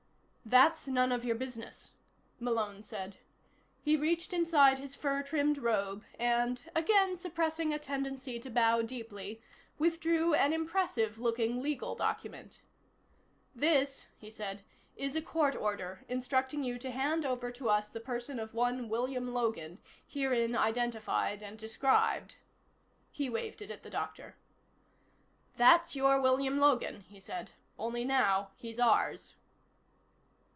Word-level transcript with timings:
"That's 0.43 0.85
none 0.85 1.13
of 1.13 1.23
your 1.23 1.35
business," 1.37 1.93
Malone 2.37 2.83
said. 2.83 3.17
He 3.79 3.95
reached 3.95 4.33
inside 4.33 4.79
his 4.79 4.95
fur 4.95 5.21
trimmed 5.23 5.57
robe 5.59 6.03
and, 6.19 6.61
again 6.75 7.15
suppressing 7.15 7.71
a 7.71 7.79
tendency 7.79 8.37
to 8.41 8.49
bow 8.49 8.81
deeply, 8.81 9.41
withdrew 9.79 10.33
an 10.33 10.51
impressive 10.51 11.19
looking 11.19 11.61
legal 11.61 11.95
document. 11.95 12.63
"This," 13.55 14.07
he 14.17 14.29
said, 14.29 14.63
"is 14.97 15.15
a 15.15 15.21
court 15.21 15.55
order, 15.55 16.03
instructing 16.09 16.63
you 16.63 16.77
to 16.79 16.91
hand 16.91 17.25
over 17.25 17.49
to 17.51 17.69
us 17.69 17.87
the 17.87 18.01
person 18.01 18.37
of 18.37 18.53
one 18.53 18.89
William 18.89 19.33
Logan, 19.33 19.79
herein 20.05 20.53
identified 20.57 21.41
and 21.43 21.57
described." 21.57 22.35
He 23.11 23.29
waved 23.29 23.61
it 23.61 23.71
at 23.71 23.83
the 23.83 23.89
Doctor. 23.89 24.35
"That's 25.55 25.95
your 25.95 26.19
William 26.19 26.57
Logan," 26.57 27.01
he 27.07 27.21
said, 27.21 27.51
"only 27.79 28.03
now 28.03 28.51
he's 28.57 28.81
ours." 28.81 29.35